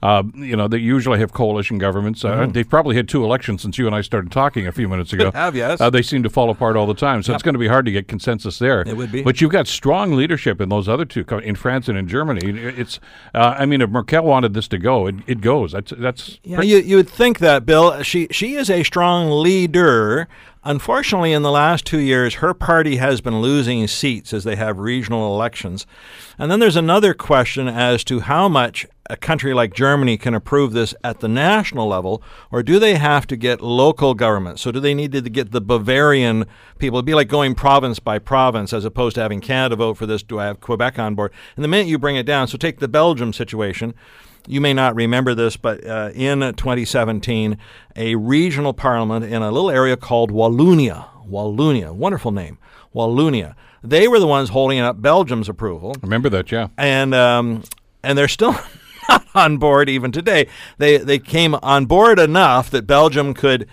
Uh, 0.01 0.23
you 0.35 0.55
know, 0.55 0.67
they 0.67 0.77
usually 0.77 1.19
have 1.19 1.33
coalition 1.33 1.77
governments. 1.77 2.23
Uh, 2.23 2.47
They've 2.49 2.67
probably 2.69 2.95
had 2.95 3.07
two 3.07 3.23
elections 3.23 3.61
since 3.61 3.77
you 3.77 3.87
and 3.87 3.95
I 3.95 4.01
started 4.01 4.31
talking 4.31 4.67
a 4.67 4.71
few 4.71 4.87
minutes 4.87 5.13
ago. 5.13 5.31
Have, 5.35 5.55
yes. 5.55 5.81
Uh, 5.81 5.89
they 5.89 6.01
seem 6.01 6.23
to 6.23 6.29
fall 6.29 6.49
apart 6.49 6.75
all 6.75 6.85
the 6.87 6.93
time, 6.93 7.23
so 7.23 7.33
it's 7.33 7.43
going 7.43 7.53
to 7.53 7.59
be 7.59 7.67
hard 7.67 7.85
to 7.85 7.91
get 7.91 8.07
consensus 8.07 8.59
there. 8.59 8.81
It 8.81 8.95
would 8.95 9.11
be. 9.11 9.23
But 9.23 9.41
you've 9.41 9.51
got 9.51 9.67
strong 9.67 10.13
leadership 10.13 10.61
in 10.61 10.69
those 10.69 10.87
other 10.87 11.05
two, 11.05 11.25
in 11.43 11.55
France 11.55 11.87
and 11.87 11.97
in 11.97 12.07
Germany. 12.07 12.41
It's, 12.45 12.99
uh, 13.33 13.55
I 13.57 13.65
mean, 13.65 13.81
if 13.81 13.89
Merkel 13.89 14.23
wanted 14.23 14.53
this 14.53 14.67
to 14.69 14.77
go, 14.77 15.07
it, 15.07 15.15
it 15.27 15.41
goes. 15.41 15.71
That's 15.71 15.93
that's 15.97 16.39
Yeah, 16.43 16.61
you, 16.61 16.77
you 16.77 16.97
would 16.97 17.09
think 17.09 17.39
that, 17.39 17.65
Bill. 17.65 18.01
She 18.03 18.27
she 18.31 18.55
is 18.55 18.69
a 18.69 18.83
strong 18.83 19.29
leader. 19.29 20.27
Unfortunately, 20.67 21.31
in 21.31 21.43
the 21.43 21.51
last 21.51 21.85
two 21.85 21.99
years, 21.99 22.35
her 22.35 22.55
party 22.55 22.95
has 22.95 23.21
been 23.21 23.39
losing 23.39 23.87
seats 23.87 24.33
as 24.33 24.43
they 24.43 24.55
have 24.55 24.79
regional 24.79 25.31
elections. 25.35 25.85
And 26.39 26.49
then 26.49 26.59
there's 26.59 26.75
another 26.75 27.13
question 27.13 27.67
as 27.67 28.03
to 28.05 28.21
how 28.21 28.49
much 28.49 28.87
a 29.07 29.15
country 29.15 29.53
like 29.53 29.75
Germany 29.75 30.17
can 30.17 30.33
approve 30.33 30.73
this 30.73 30.95
at 31.03 31.19
the 31.19 31.27
national 31.27 31.87
level, 31.87 32.23
or 32.51 32.63
do 32.63 32.79
they 32.79 32.95
have 32.95 33.27
to 33.27 33.35
get 33.35 33.61
local 33.61 34.15
government? 34.15 34.59
So, 34.59 34.71
do 34.71 34.79
they 34.79 34.95
need 34.95 35.11
to 35.11 35.21
get 35.21 35.51
the 35.51 35.61
Bavarian 35.61 36.45
people? 36.79 36.97
It'd 36.97 37.05
be 37.05 37.13
like 37.13 37.27
going 37.27 37.53
province 37.53 37.99
by 37.99 38.17
province 38.17 38.73
as 38.73 38.85
opposed 38.85 39.13
to 39.15 39.21
having 39.21 39.41
Canada 39.41 39.75
vote 39.75 39.97
for 39.97 40.07
this. 40.07 40.23
Do 40.23 40.39
I 40.39 40.45
have 40.45 40.61
Quebec 40.61 40.97
on 40.97 41.13
board? 41.13 41.31
And 41.55 41.63
the 41.63 41.67
minute 41.67 41.85
you 41.85 41.99
bring 41.99 42.15
it 42.15 42.25
down, 42.25 42.47
so 42.47 42.57
take 42.57 42.79
the 42.79 42.87
Belgium 42.87 43.33
situation. 43.33 43.93
You 44.47 44.61
may 44.61 44.73
not 44.73 44.95
remember 44.95 45.33
this, 45.33 45.57
but 45.57 45.85
uh, 45.85 46.11
in 46.13 46.39
2017, 46.39 47.57
a 47.95 48.15
regional 48.15 48.73
parliament 48.73 49.25
in 49.25 49.41
a 49.41 49.51
little 49.51 49.69
area 49.71 49.97
called 49.97 50.31
Wallonia, 50.31 51.07
Wallonia, 51.27 51.93
wonderful 51.93 52.31
name, 52.31 52.57
Wallonia. 52.93 53.55
They 53.83 54.07
were 54.07 54.19
the 54.19 54.27
ones 54.27 54.49
holding 54.49 54.79
up 54.79 55.01
Belgium's 55.01 55.47
approval 55.47 55.95
remember 56.01 56.29
that, 56.29 56.51
yeah. 56.51 56.69
and 56.77 57.13
um, 57.13 57.63
and 58.03 58.17
they're 58.17 58.27
still 58.27 58.55
not 59.09 59.25
on 59.35 59.57
board 59.57 59.89
even 59.89 60.11
today. 60.11 60.47
They 60.77 60.97
they 60.97 61.19
came 61.19 61.55
on 61.55 61.85
board 61.85 62.19
enough 62.19 62.69
that 62.71 62.87
Belgium 62.87 63.33
could 63.33 63.67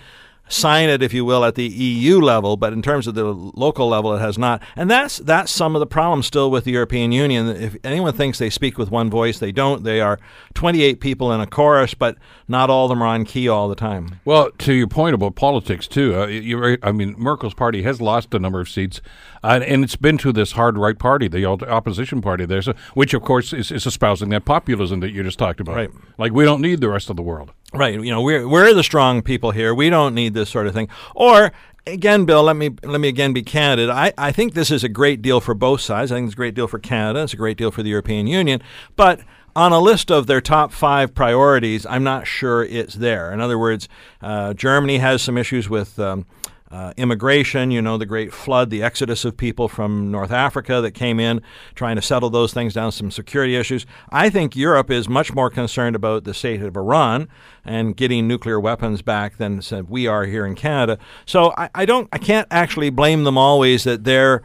sign 0.47 0.89
it, 0.89 1.01
if 1.01 1.13
you 1.13 1.25
will, 1.25 1.45
at 1.45 1.55
the 1.55 1.65
EU 1.65 2.19
level, 2.19 2.57
but 2.57 2.73
in 2.73 2.81
terms 2.81 3.07
of 3.07 3.15
the 3.15 3.23
local 3.23 3.87
level, 3.87 4.13
it 4.13 4.19
has 4.19 4.37
not. 4.37 4.61
And 4.75 4.89
that's 4.89 5.17
that's 5.17 5.51
some 5.51 5.75
of 5.75 5.79
the 5.79 5.87
problem 5.87 6.23
still 6.23 6.51
with 6.51 6.65
the 6.65 6.71
European 6.71 7.11
Union. 7.11 7.47
If 7.47 7.77
anyone 7.83 8.13
thinks 8.13 8.39
they 8.39 8.49
speak 8.49 8.77
with 8.77 8.91
one 8.91 9.09
voice, 9.09 9.39
they 9.39 9.51
don't. 9.51 9.83
They 9.83 10.01
are 10.01 10.19
28 10.53 10.99
people 10.99 11.31
in 11.31 11.39
a 11.41 11.47
chorus, 11.47 11.93
but 11.93 12.17
not 12.47 12.69
all 12.69 12.85
of 12.85 12.89
them 12.89 13.01
are 13.01 13.07
on 13.07 13.25
key 13.25 13.47
all 13.47 13.67
the 13.67 13.75
time. 13.75 14.19
Well, 14.25 14.51
to 14.51 14.73
your 14.73 14.87
point 14.87 15.15
about 15.15 15.35
politics 15.35 15.87
too, 15.87 16.15
uh, 16.15 16.27
you're 16.27 16.61
right. 16.61 16.79
I 16.83 16.91
mean, 16.91 17.15
Merkel's 17.17 17.53
party 17.53 17.83
has 17.83 18.01
lost 18.01 18.33
a 18.33 18.39
number 18.39 18.59
of 18.59 18.69
seats, 18.69 19.01
uh, 19.43 19.59
and 19.65 19.83
it's 19.83 19.95
been 19.95 20.17
to 20.19 20.31
this 20.31 20.53
hard 20.53 20.77
right 20.77 20.97
party, 20.97 21.27
the 21.27 21.45
opposition 21.45 22.21
party 22.21 22.45
there, 22.45 22.61
so, 22.61 22.73
which 22.93 23.13
of 23.13 23.23
course 23.23 23.53
is, 23.53 23.71
is 23.71 23.85
espousing 23.85 24.29
that 24.29 24.45
populism 24.45 24.99
that 24.99 25.11
you 25.11 25.23
just 25.23 25.39
talked 25.39 25.59
about. 25.59 25.75
Right. 25.75 25.89
Like 26.17 26.33
we 26.33 26.43
don't 26.43 26.61
need 26.61 26.81
the 26.81 26.89
rest 26.89 27.09
of 27.09 27.15
the 27.15 27.23
world. 27.23 27.51
Right. 27.73 27.93
You 27.93 28.11
know, 28.11 28.21
we're 28.21 28.47
we're 28.47 28.73
the 28.73 28.83
strong 28.83 29.21
people 29.21 29.51
here. 29.51 29.73
We 29.73 29.89
don't 29.89 30.13
need 30.13 30.33
this 30.33 30.49
sort 30.49 30.67
of 30.67 30.73
thing. 30.73 30.89
Or 31.15 31.51
again, 31.87 32.25
Bill, 32.25 32.43
let 32.43 32.55
me 32.55 32.69
let 32.83 33.01
me 33.01 33.07
again 33.07 33.33
be 33.33 33.41
candid. 33.41 33.89
I, 33.89 34.13
I 34.17 34.31
think 34.31 34.53
this 34.53 34.71
is 34.71 34.83
a 34.83 34.89
great 34.89 35.21
deal 35.21 35.41
for 35.41 35.53
both 35.53 35.81
sides. 35.81 36.11
I 36.11 36.15
think 36.15 36.27
it's 36.27 36.33
a 36.33 36.37
great 36.37 36.53
deal 36.53 36.67
for 36.67 36.79
Canada. 36.79 37.23
It's 37.23 37.33
a 37.33 37.37
great 37.37 37.57
deal 37.57 37.71
for 37.71 37.83
the 37.83 37.89
European 37.89 38.27
Union. 38.27 38.61
But 38.95 39.21
on 39.55 39.71
a 39.71 39.79
list 39.79 40.11
of 40.11 40.27
their 40.27 40.41
top 40.41 40.71
five 40.71 41.13
priorities, 41.13 41.85
I'm 41.85 42.03
not 42.03 42.27
sure 42.27 42.63
it's 42.63 42.95
there. 42.95 43.31
In 43.31 43.39
other 43.39 43.57
words, 43.59 43.87
uh, 44.21 44.53
Germany 44.53 44.97
has 44.97 45.21
some 45.21 45.37
issues 45.37 45.69
with. 45.69 45.99
Um, 45.99 46.25
uh, 46.73 46.91
immigration, 46.97 47.69
you 47.69 47.79
know, 47.83 47.99
the 47.99 48.05
great 48.05 48.33
flood, 48.33 48.71
the 48.71 48.81
exodus 48.81 49.23
of 49.25 49.37
people 49.37 49.67
from 49.67 50.09
North 50.09 50.31
Africa 50.31 50.81
that 50.81 50.91
came 50.91 51.19
in, 51.19 51.39
trying 51.75 51.95
to 51.97 52.01
settle 52.01 52.31
those 52.31 52.51
things 52.51 52.73
down, 52.73 52.91
some 52.91 53.11
security 53.11 53.55
issues. 53.55 53.85
I 54.09 54.31
think 54.31 54.55
Europe 54.55 54.89
is 54.89 55.07
much 55.07 55.35
more 55.35 55.51
concerned 55.51 55.95
about 55.95 56.23
the 56.23 56.33
state 56.33 56.63
of 56.63 56.75
Iran 56.75 57.27
and 57.63 57.95
getting 57.95 58.27
nuclear 58.27 58.59
weapons 58.59 59.03
back 59.03 59.37
than 59.37 59.61
said 59.61 59.87
we 59.87 60.07
are 60.07 60.25
here 60.25 60.47
in 60.47 60.55
Canada. 60.55 60.97
So 61.27 61.53
I, 61.55 61.69
I 61.75 61.85
don't, 61.85 62.09
I 62.11 62.17
can't 62.17 62.47
actually 62.49 62.89
blame 62.89 63.23
them 63.23 63.37
always 63.37 63.83
that 63.83 64.03
their 64.03 64.41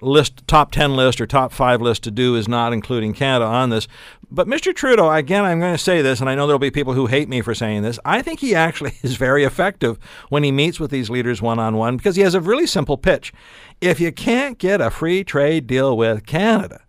list, 0.00 0.46
top 0.46 0.70
10 0.70 0.96
list 0.96 1.20
or 1.20 1.26
top 1.26 1.52
five 1.52 1.80
list 1.80 2.02
to 2.04 2.10
do 2.10 2.36
is 2.36 2.48
not 2.48 2.72
including 2.72 3.14
Canada 3.14 3.46
on 3.46 3.70
this. 3.70 3.88
But 4.30 4.48
Mr. 4.48 4.74
Trudeau, 4.74 5.10
again, 5.10 5.44
I'm 5.44 5.60
going 5.60 5.74
to 5.74 5.78
say 5.78 6.02
this, 6.02 6.20
and 6.20 6.28
I 6.28 6.34
know 6.34 6.46
there'll 6.46 6.58
be 6.58 6.70
people 6.70 6.94
who 6.94 7.06
hate 7.06 7.28
me 7.28 7.40
for 7.40 7.54
saying 7.54 7.82
this. 7.82 7.98
I 8.04 8.20
think 8.20 8.40
he 8.40 8.54
actually 8.54 8.94
is 9.02 9.16
very 9.16 9.44
effective 9.44 9.98
when 10.28 10.42
he 10.42 10.52
meets 10.52 10.80
with 10.80 10.90
these 10.90 11.10
leaders 11.10 11.40
one 11.40 11.58
on 11.58 11.76
one 11.76 11.96
because 11.96 12.16
he 12.16 12.22
has 12.22 12.34
a 12.34 12.40
really 12.40 12.66
simple 12.66 12.98
pitch. 12.98 13.32
If 13.80 14.00
you 14.00 14.12
can't 14.12 14.58
get 14.58 14.80
a 14.80 14.90
free 14.90 15.24
trade 15.24 15.66
deal 15.66 15.96
with 15.96 16.26
Canada, 16.26 16.82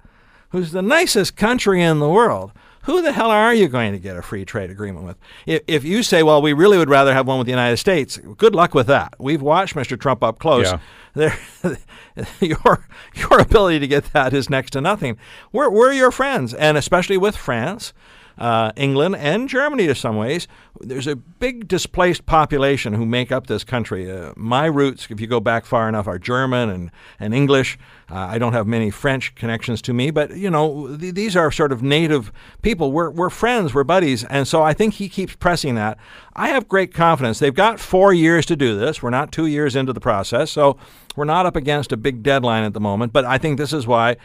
who's 0.49 0.71
the 0.71 0.81
nicest 0.81 1.35
country 1.35 1.81
in 1.81 1.99
the 1.99 2.09
world, 2.09 2.51
who 2.85 3.01
the 3.01 3.11
hell 3.11 3.31
are 3.31 3.53
you 3.53 3.67
going 3.67 3.91
to 3.93 3.99
get 3.99 4.17
a 4.17 4.21
free 4.21 4.45
trade 4.45 4.69
agreement 4.69 5.05
with? 5.05 5.17
If, 5.45 5.63
if 5.67 5.83
you 5.83 6.03
say, 6.03 6.23
well, 6.23 6.41
we 6.41 6.53
really 6.53 6.77
would 6.77 6.89
rather 6.89 7.13
have 7.13 7.27
one 7.27 7.37
with 7.37 7.47
the 7.47 7.51
United 7.51 7.77
States, 7.77 8.17
good 8.37 8.55
luck 8.55 8.73
with 8.73 8.87
that. 8.87 9.15
We've 9.19 9.41
watched 9.41 9.75
Mr. 9.75 9.99
Trump 9.99 10.23
up 10.23 10.39
close. 10.39 10.71
Yeah. 10.71 10.79
Your 12.39 12.87
your 13.15 13.39
ability 13.39 13.79
to 13.79 13.87
get 13.87 14.13
that 14.13 14.33
is 14.33 14.49
next 14.49 14.71
to 14.71 14.81
nothing. 14.81 15.17
We're 15.51 15.69
we're 15.69 15.91
your 15.91 16.11
friends, 16.11 16.53
and 16.53 16.77
especially 16.77 17.17
with 17.17 17.35
France 17.35 17.93
uh, 18.37 18.71
England 18.75 19.15
and 19.15 19.47
Germany 19.47 19.87
to 19.87 19.95
some 19.95 20.17
ways. 20.17 20.47
There's 20.81 21.07
a 21.07 21.15
big 21.15 21.67
displaced 21.67 22.25
population 22.25 22.93
who 22.93 23.05
make 23.05 23.31
up 23.31 23.47
this 23.47 23.63
country. 23.63 24.11
Uh, 24.11 24.33
my 24.35 24.65
roots, 24.65 25.07
if 25.09 25.21
you 25.21 25.27
go 25.27 25.39
back 25.39 25.65
far 25.65 25.87
enough, 25.87 26.07
are 26.07 26.19
German 26.19 26.69
and, 26.69 26.91
and 27.19 27.33
English. 27.33 27.77
Uh, 28.09 28.15
I 28.15 28.37
don't 28.37 28.53
have 28.53 28.67
many 28.67 28.91
French 28.91 29.33
connections 29.35 29.81
to 29.83 29.93
me, 29.93 30.11
but 30.11 30.35
you 30.35 30.49
know 30.49 30.95
th- 30.97 31.15
these 31.15 31.35
are 31.35 31.51
sort 31.51 31.71
of 31.71 31.81
native 31.81 32.31
people. 32.61 32.91
We're, 32.91 33.09
we're 33.09 33.29
friends, 33.29 33.73
we're 33.73 33.83
buddies, 33.83 34.23
and 34.25 34.47
so 34.47 34.61
I 34.61 34.73
think 34.73 34.95
he 34.95 35.09
keeps 35.09 35.35
pressing 35.35 35.75
that. 35.75 35.97
I 36.33 36.49
have 36.49 36.67
great 36.67 36.93
confidence. 36.93 37.39
They've 37.39 37.53
got 37.53 37.79
four 37.79 38.13
years 38.13 38.45
to 38.47 38.55
do 38.55 38.77
this. 38.77 39.01
We're 39.01 39.09
not 39.09 39.31
two 39.31 39.45
years 39.45 39.75
into 39.75 39.93
the 39.93 40.01
process, 40.01 40.51
so 40.51 40.77
we're 41.15 41.25
not 41.25 41.45
up 41.45 41.55
against 41.55 41.91
a 41.91 41.97
big 41.97 42.21
deadline 42.21 42.63
at 42.63 42.73
the 42.73 42.81
moment. 42.81 43.13
But 43.13 43.25
I 43.25 43.37
think 43.37 43.57
this 43.57 43.73
is 43.73 43.87
why 43.87 44.17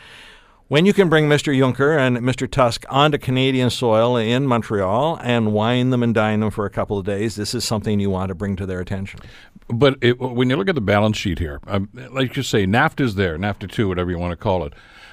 when 0.70 0.86
you 0.86 0.92
can 0.92 1.08
bring 1.08 1.28
Mr. 1.28 1.52
Juncker 1.52 1.98
and 1.98 2.18
Mr. 2.18 2.48
Tusk 2.48 2.84
onto 2.88 3.18
Canadian 3.18 3.70
soil 3.70 4.16
in 4.16 4.46
Montreal 4.46 5.18
and 5.20 5.52
wine 5.52 5.90
them 5.90 6.00
and 6.00 6.14
dine 6.14 6.38
them 6.38 6.52
for 6.52 6.64
a 6.64 6.70
couple 6.70 6.96
of 6.96 7.04
days, 7.04 7.34
this 7.34 7.56
is 7.56 7.64
something 7.64 7.98
you 7.98 8.08
want 8.08 8.28
to 8.28 8.36
bring 8.36 8.54
to 8.54 8.64
their 8.66 8.78
attention. 8.78 9.18
But 9.66 9.96
it, 10.00 10.20
when 10.20 10.48
you 10.48 10.54
look 10.54 10.68
at 10.68 10.76
the 10.76 10.80
balance 10.80 11.16
sheet 11.16 11.40
here, 11.40 11.58
um, 11.66 11.88
like 12.12 12.36
you 12.36 12.44
say, 12.44 12.66
NAFTA 12.66 13.00
is 13.00 13.16
there, 13.16 13.36
NAFTA 13.36 13.68
2, 13.68 13.88
whatever 13.88 14.12
you 14.12 14.18
want 14.20 14.30
to 14.30 14.36
call 14.36 14.64
it 14.64 14.72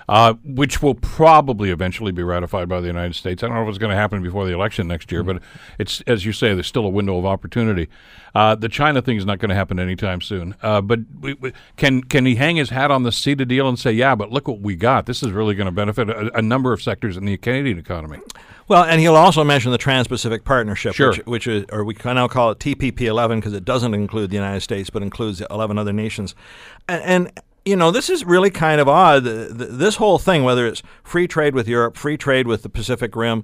uh, 0.09 0.33
which 0.43 0.81
will 0.81 0.95
probably 0.95 1.69
eventually 1.69 2.11
be 2.11 2.23
ratified 2.23 2.69
by 2.69 2.79
the 2.79 2.87
United 2.87 3.13
States. 3.13 3.43
I 3.43 3.47
don't 3.47 3.55
know 3.55 3.63
if 3.63 3.69
it's 3.69 3.77
going 3.77 3.91
to 3.91 3.97
happen 3.97 4.21
before 4.21 4.45
the 4.45 4.53
election 4.53 4.87
next 4.87 5.11
year, 5.11 5.23
mm-hmm. 5.23 5.37
but 5.37 5.43
it's 5.79 6.01
as 6.01 6.25
you 6.25 6.31
say, 6.31 6.53
there's 6.53 6.67
still 6.67 6.85
a 6.85 6.89
window 6.89 7.17
of 7.17 7.25
opportunity. 7.25 7.89
Uh, 8.33 8.55
the 8.55 8.69
China 8.69 9.01
thing 9.01 9.17
is 9.17 9.25
not 9.25 9.39
going 9.39 9.49
to 9.49 9.55
happen 9.55 9.79
anytime 9.79 10.21
soon. 10.21 10.55
Uh, 10.61 10.79
but 10.79 10.99
we, 11.19 11.33
we, 11.33 11.51
can 11.75 12.03
can 12.03 12.25
he 12.25 12.35
hang 12.35 12.55
his 12.55 12.69
hat 12.69 12.91
on 12.91 13.03
the 13.03 13.09
CETA 13.09 13.47
deal 13.47 13.67
and 13.67 13.77
say, 13.77 13.91
yeah, 13.91 14.15
but 14.15 14.31
look 14.31 14.47
what 14.47 14.61
we 14.61 14.75
got. 14.75 15.05
This 15.07 15.23
is 15.23 15.31
really 15.31 15.55
going 15.55 15.65
to 15.65 15.71
benefit 15.71 16.09
a, 16.09 16.37
a 16.37 16.41
number 16.41 16.71
of 16.71 16.81
sectors 16.81 17.17
in 17.17 17.25
the 17.25 17.35
Canadian 17.37 17.77
economy. 17.77 18.19
Well, 18.67 18.83
and 18.83 18.99
he'll 18.99 19.15
also 19.15 19.45
mention 19.45 19.71
the 19.71 19.77
Trans-Pacific 19.77 20.43
Partnership, 20.43 20.93
sure. 20.93 21.11
which, 21.11 21.25
which 21.25 21.47
is, 21.47 21.65
or 21.71 21.85
we 21.85 21.93
can 21.93 22.15
now 22.15 22.27
call 22.27 22.51
it 22.51 22.59
TPP-11 22.59 23.37
because 23.37 23.53
it 23.53 23.63
doesn't 23.63 23.93
include 23.93 24.29
the 24.29 24.35
United 24.35 24.59
States, 24.59 24.89
but 24.89 25.01
includes 25.01 25.41
11 25.49 25.77
other 25.77 25.93
nations. 25.93 26.35
And, 26.89 27.01
and 27.03 27.41
you 27.67 27.75
know, 27.75 27.91
this 27.91 28.09
is 28.09 28.23
really 28.23 28.49
kind 28.49 28.79
of 28.79 28.87
odd. 28.87 29.23
This 29.25 29.97
whole 29.97 30.17
thing, 30.17 30.43
whether 30.43 30.65
it's 30.65 30.81
free 31.03 31.27
trade 31.27 31.53
with 31.53 31.67
Europe, 31.67 31.97
free 31.97 32.17
trade 32.17 32.47
with 32.47 32.63
the 32.63 32.69
Pacific 32.69 33.15
Rim, 33.15 33.43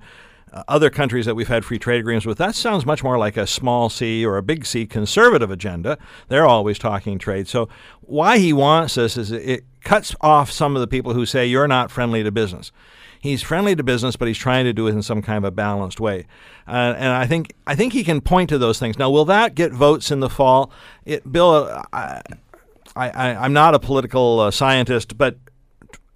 uh, 0.54 0.64
other 0.68 0.90
countries 0.90 1.26
that 1.26 1.36
we've 1.36 1.50
had 1.50 1.66
free 1.66 1.80
trade 1.80 2.00
agreements 2.00 2.26
with, 2.26 2.38
that 2.38 2.56
sounds 2.56 2.86
much 2.86 3.04
more 3.04 3.18
like 3.18 3.36
a 3.36 3.46
small 3.46 3.90
c 3.90 4.26
or 4.26 4.38
a 4.38 4.44
big 4.44 4.66
C 4.66 4.86
conservative 4.86 5.52
agenda. 5.52 5.98
They're 6.30 6.46
always 6.46 6.80
talking 6.80 7.20
trade. 7.20 7.48
So, 7.48 7.68
why 8.02 8.38
he 8.38 8.54
wants 8.54 8.96
this 8.96 9.18
is 9.18 9.32
it 9.32 9.66
cuts 9.82 10.16
off 10.22 10.50
some 10.52 10.76
of 10.76 10.80
the 10.80 10.88
people 10.88 11.14
who 11.14 11.26
say 11.26 11.46
you're 11.46 11.68
not 11.68 11.92
friendly 11.92 12.24
to 12.24 12.32
business. 12.32 12.72
He's 13.20 13.42
friendly 13.42 13.76
to 13.76 13.84
business, 13.84 14.16
but 14.16 14.28
he's 14.28 14.38
trying 14.38 14.66
to 14.66 14.74
do 14.74 14.88
it 14.88 14.92
in 14.92 15.02
some 15.02 15.22
kind 15.22 15.38
of 15.38 15.46
a 15.46 15.52
balanced 15.52 16.00
way. 16.00 16.28
Uh, 16.68 16.94
and 16.98 17.14
I 17.14 17.26
think 17.26 17.54
I 17.68 17.76
think 17.76 17.94
he 17.94 18.04
can 18.04 18.22
point 18.22 18.50
to 18.50 18.58
those 18.58 18.80
things. 18.80 18.98
Now, 18.98 19.10
will 19.10 19.26
that 19.26 19.56
get 19.56 19.74
votes 19.74 20.12
in 20.12 20.20
the 20.20 20.30
fall? 20.30 20.72
It, 21.06 21.30
Bill, 21.30 21.84
I, 21.92 22.22
I, 22.96 23.46
am 23.46 23.54
not 23.54 23.74
a 23.74 23.80
political 23.80 24.40
uh, 24.40 24.52
scientist, 24.52 25.18
but 25.18 25.38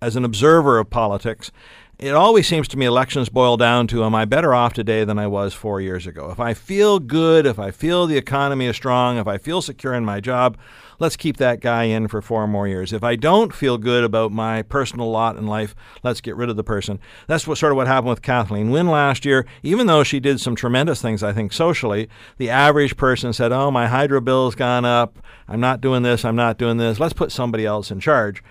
as 0.02 0.16
an 0.16 0.24
observer 0.24 0.78
of 0.80 0.90
politics, 0.90 1.52
it 2.00 2.14
always 2.14 2.48
seems 2.48 2.68
to 2.70 2.78
me 2.78 2.86
elections 2.86 3.30
boil 3.30 3.58
down 3.58 3.88
to 3.88 4.04
am 4.04 4.14
I 4.14 4.26
better 4.26 4.54
off 4.54 4.74
today 4.74 5.04
than 5.04 5.18
I 5.18 5.26
was 5.26 5.54
four 5.54 5.82
years 5.82 6.06
ago? 6.06 6.30
If 6.30 6.40
I 6.40 6.54
feel 6.54 7.00
good, 7.00 7.48
if 7.48 7.58
I 7.58 7.72
feel 7.72 8.06
the 8.06 8.18
economy 8.18 8.68
is 8.68 8.76
strong, 8.76 9.18
if 9.18 9.28
I 9.28 9.40
feel 9.40 9.62
secure 9.62 9.96
in 9.96 10.06
my 10.06 10.20
job, 10.20 10.58
let's 11.00 11.16
keep 11.16 11.38
that 11.38 11.60
guy 11.60 11.84
in 11.84 12.08
for 12.08 12.22
four 12.22 12.48
more 12.48 12.68
years. 12.68 12.94
If 12.94 13.04
I 13.04 13.16
don't 13.16 13.54
feel 13.54 13.78
good 13.78 14.04
about 14.04 14.32
my 14.32 14.62
personal 14.62 15.10
lot 15.12 15.38
in 15.38 15.48
life, 15.48 15.76
let's 16.04 16.22
get 16.22 16.36
rid 16.36 16.50
of 16.50 16.56
the 16.56 16.64
person. 16.64 17.00
That's 17.28 17.48
what 17.48 17.58
sort 17.58 17.72
of 17.72 17.78
what 17.78 17.88
happened 17.88 18.10
with 18.10 18.22
Kathleen 18.22 18.72
Wynne 18.72 18.88
last 18.88 19.26
year. 19.26 19.46
Even 19.64 19.88
though 19.88 20.04
she 20.04 20.20
did 20.20 20.40
some 20.40 20.56
tremendous 20.56 21.02
things, 21.02 21.24
I 21.24 21.34
think 21.34 21.54
socially, 21.54 22.10
the 22.38 22.50
average 22.50 22.98
person 22.98 23.34
said, 23.34 23.52
"Oh, 23.52 23.72
my 23.72 23.88
hydro 23.88 24.22
bill's 24.22 24.56
gone 24.56 24.86
up. 24.86 25.20
I'm 25.48 25.60
not 25.60 25.82
doing 25.82 26.04
this. 26.04 26.26
I'm 26.26 26.36
not 26.36 26.58
doing 26.58 26.78
this. 26.78 27.00
Let's 27.00 27.14
put 27.14 27.32
somebody 27.32 27.66
else 27.66 27.92
in 27.92 28.00
charge." 28.00 28.44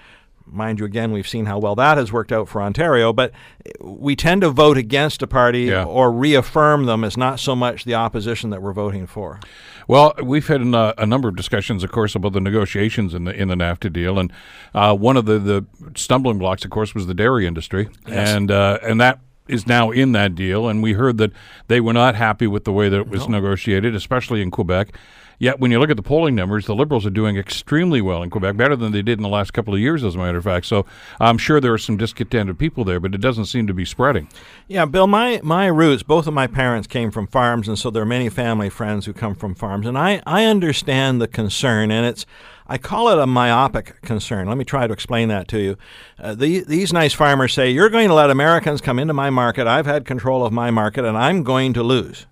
Mind 0.46 0.78
you, 0.78 0.84
again, 0.84 1.12
we've 1.12 1.28
seen 1.28 1.46
how 1.46 1.58
well 1.58 1.74
that 1.74 1.98
has 1.98 2.12
worked 2.12 2.32
out 2.32 2.48
for 2.48 2.62
Ontario, 2.62 3.12
but 3.12 3.32
we 3.80 4.16
tend 4.16 4.42
to 4.42 4.50
vote 4.50 4.78
against 4.78 5.22
a 5.22 5.26
party 5.26 5.64
yeah. 5.64 5.84
or 5.84 6.10
reaffirm 6.10 6.86
them 6.86 7.04
as 7.04 7.16
not 7.16 7.40
so 7.40 7.56
much 7.56 7.84
the 7.84 7.94
opposition 7.94 8.50
that 8.50 8.62
we're 8.62 8.72
voting 8.72 9.06
for. 9.06 9.40
Well, 9.88 10.14
we've 10.22 10.46
had 10.46 10.62
a, 10.62 11.02
a 11.02 11.06
number 11.06 11.28
of 11.28 11.36
discussions, 11.36 11.84
of 11.84 11.92
course, 11.92 12.14
about 12.14 12.32
the 12.32 12.40
negotiations 12.40 13.14
in 13.14 13.24
the 13.24 13.32
in 13.32 13.48
the 13.48 13.54
NAFTA 13.54 13.92
deal, 13.92 14.18
and 14.18 14.32
uh, 14.74 14.96
one 14.96 15.16
of 15.16 15.26
the, 15.26 15.38
the 15.38 15.66
stumbling 15.94 16.38
blocks, 16.38 16.64
of 16.64 16.70
course, 16.70 16.94
was 16.94 17.06
the 17.06 17.14
dairy 17.14 17.46
industry, 17.46 17.88
yes. 18.06 18.30
and 18.30 18.50
uh, 18.50 18.78
and 18.82 19.00
that 19.00 19.20
is 19.48 19.66
now 19.66 19.90
in 19.90 20.12
that 20.12 20.34
deal, 20.34 20.68
and 20.68 20.82
we 20.82 20.94
heard 20.94 21.18
that 21.18 21.32
they 21.68 21.80
were 21.80 21.92
not 21.92 22.14
happy 22.14 22.46
with 22.46 22.64
the 22.64 22.72
way 22.72 22.88
that 22.88 23.00
it 23.00 23.08
was 23.08 23.28
no. 23.28 23.38
negotiated, 23.38 23.94
especially 23.94 24.42
in 24.42 24.50
Quebec. 24.50 24.96
Yet, 25.38 25.60
when 25.60 25.70
you 25.70 25.78
look 25.78 25.90
at 25.90 25.96
the 25.96 26.02
polling 26.02 26.34
numbers, 26.34 26.64
the 26.64 26.74
Liberals 26.74 27.04
are 27.04 27.10
doing 27.10 27.36
extremely 27.36 28.00
well 28.00 28.22
in 28.22 28.30
Quebec, 28.30 28.56
better 28.56 28.74
than 28.74 28.92
they 28.92 29.02
did 29.02 29.18
in 29.18 29.22
the 29.22 29.28
last 29.28 29.52
couple 29.52 29.74
of 29.74 29.80
years, 29.80 30.02
as 30.02 30.14
a 30.14 30.18
matter 30.18 30.38
of 30.38 30.44
fact. 30.44 30.64
So 30.64 30.86
I'm 31.20 31.36
sure 31.36 31.60
there 31.60 31.74
are 31.74 31.78
some 31.78 31.98
discontented 31.98 32.58
people 32.58 32.84
there, 32.84 33.00
but 33.00 33.14
it 33.14 33.20
doesn't 33.20 33.44
seem 33.46 33.66
to 33.66 33.74
be 33.74 33.84
spreading. 33.84 34.28
Yeah, 34.66 34.86
Bill, 34.86 35.06
my, 35.06 35.40
my 35.42 35.66
roots, 35.66 36.02
both 36.02 36.26
of 36.26 36.32
my 36.32 36.46
parents 36.46 36.86
came 36.86 37.10
from 37.10 37.26
farms, 37.26 37.68
and 37.68 37.78
so 37.78 37.90
there 37.90 38.02
are 38.02 38.06
many 38.06 38.30
family 38.30 38.70
friends 38.70 39.04
who 39.04 39.12
come 39.12 39.34
from 39.34 39.54
farms. 39.54 39.86
And 39.86 39.98
I, 39.98 40.22
I 40.26 40.44
understand 40.46 41.20
the 41.20 41.28
concern, 41.28 41.90
and 41.90 42.06
it's. 42.06 42.24
I 42.68 42.78
call 42.78 43.08
it 43.08 43.18
a 43.18 43.26
myopic 43.26 44.00
concern. 44.02 44.48
Let 44.48 44.58
me 44.58 44.64
try 44.64 44.86
to 44.86 44.92
explain 44.92 45.28
that 45.28 45.46
to 45.48 45.60
you. 45.60 45.78
Uh, 46.18 46.34
the, 46.34 46.64
these 46.64 46.92
nice 46.92 47.12
farmers 47.12 47.52
say, 47.52 47.70
You're 47.70 47.90
going 47.90 48.08
to 48.08 48.14
let 48.14 48.30
Americans 48.30 48.80
come 48.80 48.98
into 48.98 49.14
my 49.14 49.30
market. 49.30 49.66
I've 49.66 49.86
had 49.86 50.04
control 50.04 50.44
of 50.44 50.52
my 50.52 50.70
market, 50.70 51.04
and 51.04 51.16
I'm 51.16 51.42
going 51.42 51.72
to 51.74 51.82
lose. 51.82 52.26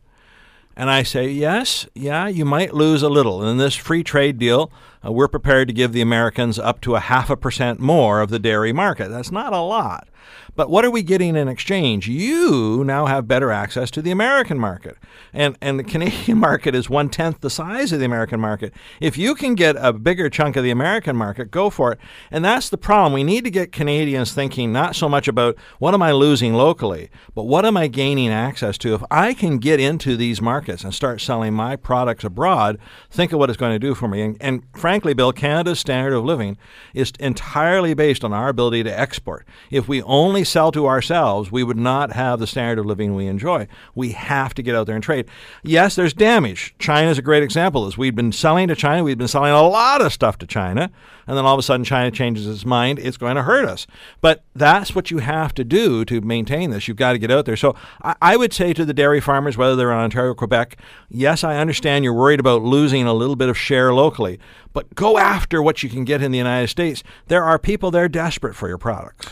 And 0.77 0.91
I 0.91 1.05
say, 1.05 1.29
yes, 1.29 1.87
yeah, 1.95 2.27
you 2.27 2.45
might 2.45 2.75
lose 2.75 3.03
a 3.03 3.09
little. 3.09 3.47
In 3.49 3.59
this 3.59 3.77
free 3.77 4.03
trade 4.03 4.39
deal, 4.39 4.73
uh, 5.05 5.13
we're 5.13 5.29
prepared 5.29 5.69
to 5.69 5.75
give 5.75 5.93
the 5.93 6.01
Americans 6.01 6.59
up 6.59 6.81
to 6.83 6.97
a 6.97 7.01
half 7.01 7.31
a 7.31 7.37
percent 7.37 7.81
more 7.81 8.21
of 8.21 8.31
the 8.31 8.39
dairy 8.39 8.73
market. 8.73 9.09
That's 9.09 9.33
not 9.33 9.53
a 9.53 9.61
lot. 9.61 10.09
But 10.57 10.71
what 10.71 10.85
are 10.85 10.91
we 10.91 11.03
getting 11.03 11.35
in 11.35 11.49
exchange? 11.49 12.09
You 12.09 12.85
now 12.85 13.07
have 13.07 13.27
better 13.27 13.51
access 13.51 13.91
to 13.93 14.03
the 14.03 14.13
American 14.13 14.59
market. 14.59 14.97
And, 15.33 15.59
and 15.61 15.79
the 15.79 15.85
Canadian 15.85 16.39
market 16.39 16.75
is 16.75 16.89
one 16.89 17.09
tenth 17.09 17.41
the 17.41 17.51
size 17.51 17.93
of 17.93 17.99
the 17.99 18.05
American 18.05 18.41
market. 18.41 18.73
If 19.01 19.19
you 19.19 19.35
can 19.35 19.55
get 19.57 19.77
a 19.79 19.93
bigger 19.93 20.31
chunk 20.31 20.55
of 20.57 20.63
the 20.63 20.71
American 20.71 21.17
market, 21.17 21.51
go 21.51 21.71
for 21.71 21.93
it. 21.93 21.99
And 22.31 22.45
that's 22.45 22.69
the 22.69 22.79
problem. 22.79 23.13
We 23.13 23.25
need 23.25 23.45
to 23.45 23.51
get 23.51 23.73
Canadians 23.73 24.33
thinking 24.33 24.73
not 24.73 24.95
so 24.95 25.09
much 25.09 25.27
about 25.27 25.57
what 25.79 25.95
am 25.95 26.03
I 26.03 26.13
losing 26.13 26.55
locally, 26.55 27.11
but 27.35 27.45
what 27.45 27.65
am 27.65 27.77
I 27.77 27.89
gaining 27.89 28.31
access 28.31 28.79
to? 28.79 28.95
If 28.95 29.03
I 29.11 29.35
can 29.35 29.59
get 29.59 29.81
into 29.81 30.17
these 30.17 30.41
markets 30.41 30.85
and 30.85 30.95
start 30.95 31.21
selling 31.21 31.53
my 31.53 31.75
products 31.75 32.23
abroad, 32.23 32.79
think 33.11 33.33
of 33.33 33.41
what 33.41 33.51
it's 33.51 33.57
going 33.57 33.73
to 33.73 33.79
do 33.79 33.95
for 33.95 34.07
me. 34.07 34.23
And, 34.23 34.37
and 34.41 34.63
frankly, 34.73 34.94
Bill, 35.03 35.33
Canada's 35.33 35.81
standard 35.81 36.15
of 36.15 36.25
living 36.25 36.57
is 36.95 37.13
entirely 37.19 37.95
based 37.95 38.25
on 38.25 38.33
our 38.33 38.49
ability 38.49 38.85
to 38.85 38.99
export. 38.99 39.47
If 39.71 39.89
we 39.89 40.03
only 40.03 40.45
sell 40.45 40.71
to 40.73 40.87
ourselves, 40.87 41.51
we 41.51 41.65
would 41.65 41.77
not 41.77 42.13
have 42.13 42.39
the 42.39 42.47
standard 42.47 42.79
of 42.79 42.87
living 42.87 43.15
we 43.15 43.27
enjoy. 43.27 43.67
We 43.95 44.13
have 44.13 44.55
to 44.55 44.63
get 44.63 44.75
out 44.75 44.87
there 44.87 44.95
and 44.95 45.05
trade. 45.05 45.27
Yes, 45.63 45.97
there's 45.97 46.15
damage. 46.15 46.75
China 46.79 47.11
is 47.11 47.19
a 47.19 47.23
great 47.23 47.43
example. 47.43 47.87
As 47.87 47.99
we've 47.99 48.15
been 48.15 48.33
selling 48.33 48.69
to 48.69 48.77
China, 48.77 49.03
we've 49.03 49.19
been 49.19 49.29
selling 49.29 49.53
a 49.53 49.63
lot 49.63 50.01
of 50.01 50.13
stuff 50.13 50.39
to 50.39 50.47
China, 50.47 50.91
and 51.27 51.37
then 51.37 51.45
all 51.45 51.55
of 51.55 51.59
a 51.59 51.63
sudden 51.63 51.85
China 51.85 52.11
changes 52.11 52.47
its 52.47 52.65
mind. 52.65 52.99
It's 52.99 53.17
going 53.17 53.37
to 53.37 53.43
hurt 53.43 53.65
us. 53.65 53.87
But 54.21 54.45
that's 54.55 54.95
what 54.95 55.11
you 55.11 55.19
have 55.19 55.55
to 55.55 55.65
do 55.65 56.05
to 56.05 56.21
maintain 56.21 56.71
this. 56.71 56.87
You've 56.87 56.97
got 56.97 57.13
to 57.13 57.19
get 57.19 57.31
out 57.31 57.47
there. 57.47 57.57
So 57.57 57.75
I, 58.03 58.15
I 58.23 58.37
would 58.37 58.53
say 58.53 58.73
to 58.73 58.85
the 58.85 58.95
dairy 58.95 59.21
farmers, 59.21 59.57
whether 59.57 59.75
they're 59.75 59.93
in 59.93 59.99
Ontario 59.99 60.33
or 60.33 60.35
Quebec, 60.35 60.79
yes, 61.09 61.43
I 61.43 61.57
understand 61.57 62.05
you're 62.05 62.13
worried 62.13 62.41
about 62.41 62.63
losing 62.63 63.07
a 63.07 63.15
little 63.15 63.37
bit 63.37 63.49
of 63.49 63.59
share 63.59 63.93
locally, 63.93 64.39
but 64.75 64.95
go 64.95 65.17
after 65.17 65.63
what 65.63 65.83
you 65.83 65.89
can 65.89 66.05
get 66.05 66.21
in 66.21 66.33
the 66.33 66.39
United 66.39 66.69
States. 66.69 67.03
There 67.29 67.43
are 67.43 67.59
people 67.59 67.91
there 67.91 68.09
desperate 68.09 68.55
for 68.55 68.69
your 68.69 68.77
products. 68.77 69.29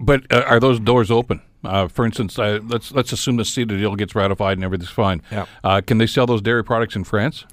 But 0.00 0.32
uh, 0.32 0.42
are 0.46 0.58
those 0.58 0.80
doors 0.80 1.10
open? 1.10 1.42
Uh, 1.62 1.86
for 1.86 2.06
instance, 2.06 2.38
uh, 2.38 2.58
let's 2.64 2.90
let's 2.90 3.12
assume 3.12 3.36
the 3.36 3.42
CETA 3.42 3.68
deal 3.68 3.94
gets 3.94 4.14
ratified 4.14 4.56
and 4.56 4.64
everything's 4.64 4.90
fine. 4.90 5.22
Yeah. 5.30 5.46
Uh, 5.62 5.82
can 5.82 5.98
they 5.98 6.06
sell 6.06 6.26
those 6.26 6.40
dairy 6.40 6.64
products 6.64 6.96
in 6.96 7.04
France? 7.04 7.44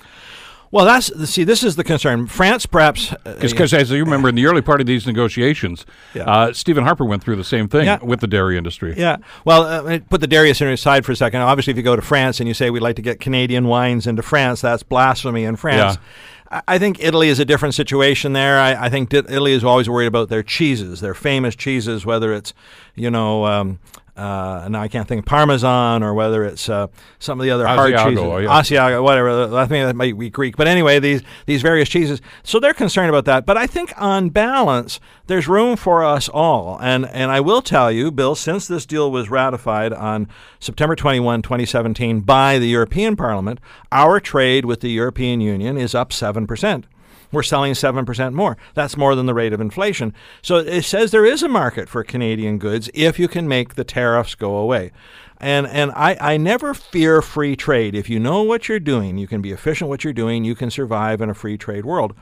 Well, 0.69 0.85
that's 0.85 1.29
see. 1.29 1.43
This 1.43 1.63
is 1.63 1.77
the 1.77 1.83
concern. 1.83 2.27
France, 2.27 2.65
perhaps, 2.65 3.13
because 3.23 3.73
uh, 3.73 3.77
as 3.77 3.89
you 3.89 4.03
remember, 4.03 4.27
in 4.29 4.35
the 4.35 4.45
early 4.45 4.61
part 4.61 4.81
of 4.81 4.87
these 4.87 5.07
negotiations, 5.07 5.85
yeah. 6.13 6.23
uh, 6.23 6.53
Stephen 6.53 6.83
Harper 6.83 7.05
went 7.05 7.23
through 7.23 7.37
the 7.37 7.43
same 7.43 7.69
thing 7.69 7.85
yeah. 7.85 8.03
with 8.03 8.19
the 8.19 8.27
dairy 8.27 8.57
industry. 8.57 8.93
Yeah. 8.97 9.17
Well, 9.45 9.63
uh, 9.63 9.99
put 10.09 10.19
the 10.19 10.27
dairy 10.27 10.49
industry 10.49 10.73
aside 10.73 11.05
for 11.05 11.13
a 11.13 11.15
second. 11.15 11.41
Obviously, 11.41 11.71
if 11.71 11.77
you 11.77 11.83
go 11.83 11.95
to 11.95 12.01
France 12.01 12.39
and 12.41 12.47
you 12.47 12.53
say 12.53 12.69
we'd 12.69 12.81
like 12.81 12.97
to 12.97 13.01
get 13.01 13.21
Canadian 13.21 13.67
wines 13.67 14.07
into 14.07 14.21
France, 14.21 14.59
that's 14.59 14.83
blasphemy 14.83 15.45
in 15.45 15.55
France. 15.55 15.95
Yeah. 15.95 16.01
I 16.49 16.79
think 16.79 17.03
Italy 17.03 17.29
is 17.29 17.39
a 17.39 17.45
different 17.45 17.75
situation 17.75 18.33
there. 18.33 18.59
I, 18.59 18.85
I, 18.85 18.89
think 18.89 19.13
Italy 19.13 19.51
is 19.51 19.63
always 19.63 19.89
worried 19.89 20.05
about 20.05 20.29
their 20.29 20.43
cheeses, 20.43 21.01
their 21.01 21.13
famous 21.13 21.55
cheeses, 21.55 22.05
whether 22.05 22.33
it's, 22.33 22.53
you 22.95 23.11
know, 23.11 23.45
um, 23.45 23.79
uh, 24.17 24.67
now 24.69 24.81
I 24.81 24.87
can't 24.87 25.07
think 25.07 25.19
of 25.19 25.25
Parmesan 25.25 26.01
or 26.01 26.13
whether 26.13 26.43
it's 26.43 26.67
uh, 26.67 26.87
some 27.19 27.39
of 27.39 27.43
the 27.43 27.51
other 27.51 27.67
hard 27.67 27.93
Asiago, 27.93 28.09
cheeses, 28.09 28.23
oh, 28.23 28.37
yeah. 28.37 28.49
Asiago, 28.49 29.03
whatever. 29.03 29.55
I 29.55 29.67
think 29.67 29.85
that 29.85 29.95
might 29.95 30.17
be 30.17 30.29
Greek, 30.29 30.57
but 30.57 30.67
anyway, 30.67 30.99
these 30.99 31.21
these 31.45 31.61
various 31.61 31.87
cheeses. 31.87 32.19
So 32.43 32.59
they're 32.59 32.73
concerned 32.73 33.09
about 33.09 33.25
that. 33.25 33.45
But 33.45 33.57
I 33.57 33.67
think 33.67 33.93
on 33.95 34.29
balance, 34.29 34.99
there's 35.27 35.47
room 35.47 35.75
for 35.75 36.03
us 36.03 36.27
all. 36.29 36.79
And 36.81 37.05
and 37.05 37.31
I 37.31 37.39
will 37.39 37.61
tell 37.61 37.91
you, 37.91 38.11
Bill, 38.11 38.33
since 38.33 38.67
this 38.67 38.85
deal 38.87 39.11
was 39.11 39.29
ratified 39.29 39.93
on 39.93 40.27
September 40.59 40.95
21, 40.95 41.43
2017, 41.43 42.21
by 42.21 42.57
the 42.57 42.67
European 42.67 43.15
Parliament, 43.15 43.59
our 43.91 44.19
trade 44.19 44.65
with 44.65 44.81
the 44.81 44.89
European 44.89 45.41
Union 45.41 45.77
is 45.77 45.93
up 45.93 46.11
seven 46.11 46.47
percent 46.47 46.87
we're 47.31 47.43
selling 47.43 47.73
7% 47.73 48.33
more. 48.33 48.57
That's 48.73 48.97
more 48.97 49.15
than 49.15 49.25
the 49.25 49.33
rate 49.33 49.53
of 49.53 49.61
inflation. 49.61 50.13
So 50.41 50.57
it 50.57 50.83
says 50.83 51.11
there 51.11 51.25
is 51.25 51.43
a 51.43 51.47
market 51.47 51.89
for 51.89 52.03
Canadian 52.03 52.57
goods 52.57 52.89
if 52.93 53.19
you 53.19 53.27
can 53.27 53.47
make 53.47 53.75
the 53.75 53.83
tariffs 53.83 54.35
go 54.35 54.55
away. 54.57 54.91
And, 55.39 55.67
and 55.67 55.91
I, 55.91 56.17
I 56.19 56.37
never 56.37 56.73
fear 56.73 57.21
free 57.21 57.55
trade. 57.55 57.95
If 57.95 58.09
you 58.09 58.19
know 58.19 58.41
what 58.41 58.67
you're 58.67 58.79
doing, 58.79 59.17
you 59.17 59.27
can 59.27 59.41
be 59.41 59.51
efficient 59.51 59.89
what 59.89 60.03
you're 60.03 60.13
doing, 60.13 60.43
you 60.43 60.55
can 60.55 60.71
survive 60.71 61.21
in 61.21 61.29
a 61.29 61.33
free 61.33 61.57
trade 61.57 61.85
world. 61.85 62.15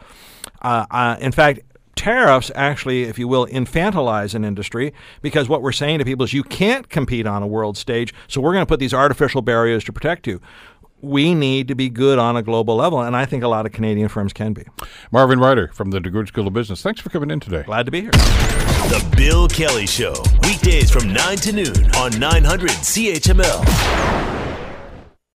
Uh, 0.62 0.86
uh, 0.92 1.16
in 1.20 1.32
fact, 1.32 1.62
tariffs 1.96 2.52
actually, 2.56 3.04
if 3.04 3.18
you 3.18 3.28
will, 3.28 3.48
infantilize 3.48 4.36
an 4.36 4.44
industry 4.44 4.94
because 5.22 5.48
what 5.48 5.62
we're 5.62 5.72
saying 5.72 6.00
to 6.00 6.06
people 6.06 6.26
is 6.26 6.34
you 6.34 6.44
can't 6.44 6.90
compete 6.90 7.26
on 7.26 7.42
a 7.42 7.48
world 7.48 7.78
stage, 7.78 8.14
so 8.28 8.42
we're 8.42 8.54
going 8.54 8.66
to 8.66 8.70
put 8.70 8.80
these 8.80 8.94
artificial 8.94 9.42
barriers 9.42 9.84
to 9.86 9.94
protect 9.94 10.28
you 10.28 10.42
we 11.02 11.36
need 11.36 11.68
to 11.68 11.76
be 11.76 11.90
good 11.90 12.20
on 12.20 12.36
a 12.36 12.42
global 12.42 12.76
level, 12.76 13.02
and 13.02 13.16
I 13.16 13.26
think 13.26 13.44
a 13.44 13.48
lot 13.48 13.66
of 13.66 13.72
Canadian 13.72 14.10
firms 14.10 14.34
can 14.34 14.54
be. 14.54 14.64
Marvin 15.12 15.40
Ryder 15.40 15.70
from 15.74 15.92
the 15.92 16.00
DeGroote 16.00 16.28
School 16.28 16.48
of 16.48 16.54
Business. 16.54 16.82
Thanks 16.82 17.02
for 17.02 17.10
coming 17.10 17.32
in 17.32 17.40
today. 17.40 17.64
Glad 17.64 17.86
to 17.86 17.92
be 17.92 18.02
here. 18.02 18.12
The 18.12 19.14
Bill 19.16 19.48
Kelly 19.48 19.88
Show, 19.88 20.16
weekdays 20.44 20.92
from 20.92 21.12
9 21.12 21.38
to 21.38 21.52
noon 21.52 21.96
on 21.96 22.18
900 22.20 22.70
CHML. 22.70 24.35